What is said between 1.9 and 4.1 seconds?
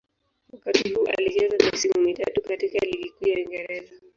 mitatu katika Ligi Kuu ya Uingereza.